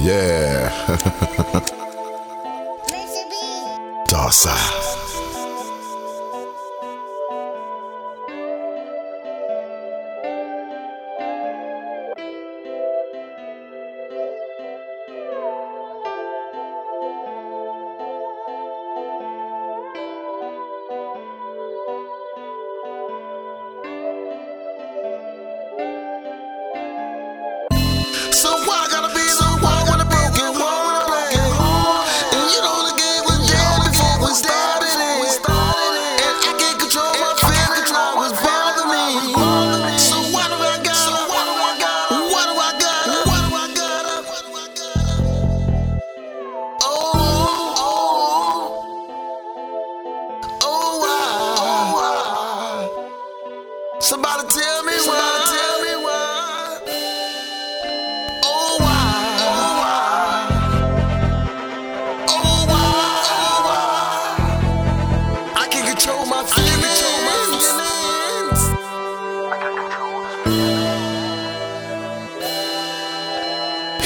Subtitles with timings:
[0.00, 0.70] Yeah.
[4.06, 4.84] Dark side.
[4.84, 4.97] So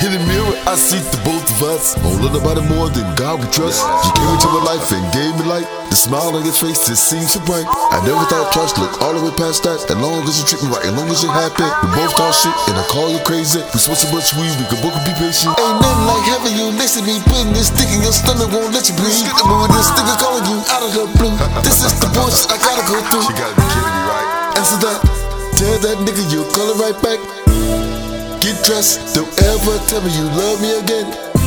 [0.00, 1.92] In the mirror, I see the both of us.
[2.00, 3.84] Won't let nobody more than God we trust.
[3.84, 5.68] You came into my life and gave me light.
[5.92, 7.68] The smile on your face just seems so bright.
[7.68, 9.76] I never thought twice, look all the way past that.
[9.84, 11.68] As long as you treat me right, as long as you're happy.
[11.84, 13.60] We both talk shit and I call you crazy.
[13.60, 15.52] We smoke so much weed, we can both be patient.
[15.60, 18.72] Ain't nothing like having you next to me, putting this stick in your stomach won't
[18.72, 19.28] let you breathe.
[19.36, 22.56] But with this nigga calling you out of the blue, this is the bullshit I
[22.56, 23.28] gotta go through.
[23.28, 24.56] She gotta be kidding me, right?
[24.56, 24.98] Answer that.
[25.60, 27.20] Tell that nigga you'll call it right back.
[28.40, 29.14] Get dressed.
[29.14, 31.39] Don't ever tell me you love me again.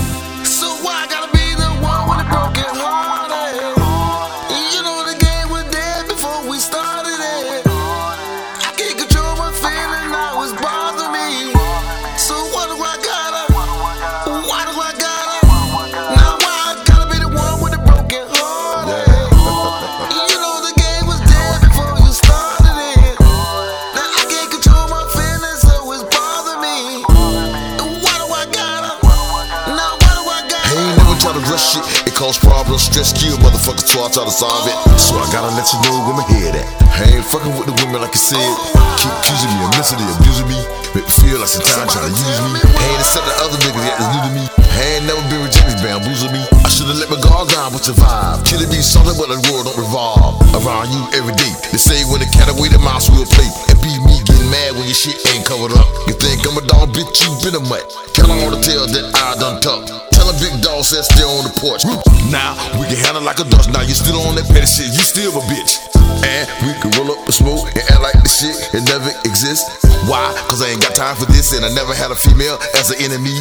[31.54, 32.08] Never try to rush shit.
[32.08, 34.76] It cause problems, stress, kill motherfuckers, so I try to solve it.
[34.98, 36.66] So I gotta let you know where my head at.
[36.94, 38.54] I ain't fucking with the women like I said.
[38.98, 40.60] Keep accusing me of mentally abusing me.
[40.94, 42.62] Make me feel like sometimes trying to use me.
[42.62, 44.44] I ain't accept the other niggas that is new to me.
[44.74, 46.42] I ain't never been with rejected, bamboozling me.
[46.42, 48.46] I should've let my guard down, but survive.
[48.46, 51.54] Killing me something, but the world don't revolve around you every day.
[51.74, 53.50] They say when the cat away, the mouse will play.
[53.70, 55.90] And be me getting mad when your shit ain't covered up.
[56.06, 57.86] You think I'm a dog, bitch, you been a mutt.
[58.14, 60.03] Tell them all the tales that I done talk.
[60.44, 61.88] A big dog said stay on the porch.
[62.28, 63.72] Now we can handle like a dust.
[63.72, 64.92] Now you still on that petty shit.
[64.92, 65.80] You still a bitch.
[66.20, 69.64] And we can roll up and smoke and act like the shit it never exists.
[70.04, 70.36] Why?
[70.52, 73.00] Cause I ain't got time for this and I never had a female as an
[73.00, 73.40] enemy.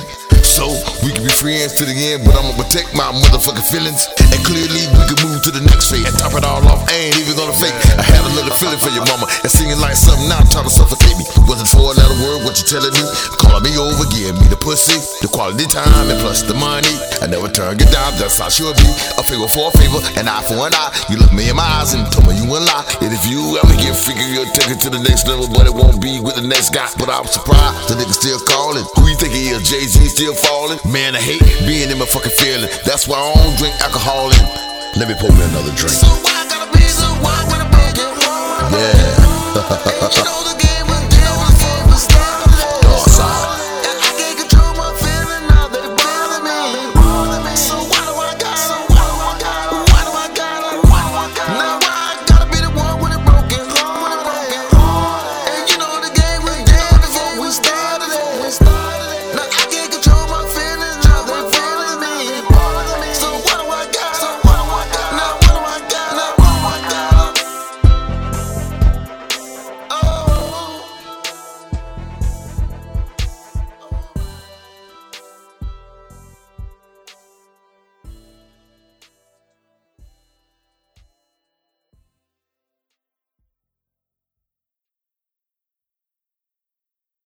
[0.53, 0.69] So
[1.01, 4.05] we can be friends to the end, but I'ma protect my motherfucking feelings.
[4.21, 6.05] And clearly we can move to the next phase.
[6.05, 7.73] And top it all off, I ain't even gonna fake.
[7.97, 10.75] I had a little feeling for your mama and singing like something now trying to
[10.75, 11.25] suffocate me.
[11.49, 13.05] Wasn't for another word, what you telling me?
[13.41, 16.93] Calling me over, giving me the pussy, the quality time, and plus the money.
[17.25, 18.89] I never turn it down, that's how should be.
[19.17, 20.93] A favor for a favor, an eye for an eye.
[21.09, 22.85] You look me in my eyes and told me you wouldn't lie.
[23.01, 25.73] And if you ever get freaky, you'll take it to the next level, but it
[25.73, 26.93] won't be with the next guy.
[27.01, 28.85] But I'm surprised the nigga still calling.
[29.01, 29.65] Who you think he is?
[29.65, 30.79] Jay Z still falling?
[30.91, 32.71] Man, I hate being in my fucking feeling.
[32.85, 34.45] That's why I don't drink alcohol and
[34.99, 35.95] let me pour me another drink.
[35.95, 36.52] So